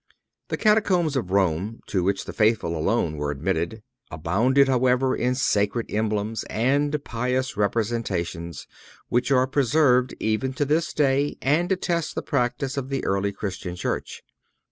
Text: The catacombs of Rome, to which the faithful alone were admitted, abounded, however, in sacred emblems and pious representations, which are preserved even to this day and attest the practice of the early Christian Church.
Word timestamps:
The 0.47 0.57
catacombs 0.57 1.15
of 1.15 1.29
Rome, 1.29 1.79
to 1.85 2.01
which 2.03 2.25
the 2.25 2.33
faithful 2.33 2.75
alone 2.75 3.17
were 3.17 3.29
admitted, 3.29 3.83
abounded, 4.09 4.67
however, 4.67 5.15
in 5.15 5.35
sacred 5.35 5.91
emblems 5.93 6.43
and 6.45 7.03
pious 7.03 7.55
representations, 7.55 8.65
which 9.09 9.29
are 9.29 9.45
preserved 9.45 10.15
even 10.19 10.53
to 10.53 10.65
this 10.65 10.91
day 10.91 11.37
and 11.39 11.71
attest 11.71 12.15
the 12.15 12.23
practice 12.23 12.77
of 12.77 12.89
the 12.89 13.05
early 13.05 13.31
Christian 13.31 13.75
Church. 13.75 14.23